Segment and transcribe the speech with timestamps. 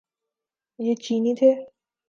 [0.79, 1.51] یہ چینی تھے۔